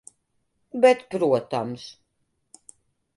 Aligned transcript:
Bet 0.85 1.05
protams. 1.11 1.85